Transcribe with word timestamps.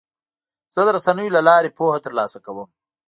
زه 0.73 0.79
د 0.85 0.89
رسنیو 0.97 1.33
له 1.35 1.41
لارې 1.49 1.75
پوهه 1.77 1.99
ترلاسه 2.05 2.37
کوم. 2.45 2.59